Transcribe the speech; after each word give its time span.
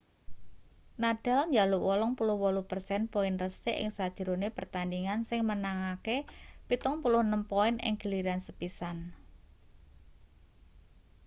nadal 1.01 1.41
njaluk 1.51 1.83
88% 1.89 3.01
poin 3.13 3.33
resik 3.43 3.75
ing 3.83 3.89
sajrone 3.97 4.47
pertandhingan 4.57 5.19
sing 5.29 5.41
menangke 5.51 6.15
76 6.69 7.51
poin 7.51 7.73
ing 7.87 7.93
giliran 8.01 8.39
sepisan 8.45 8.97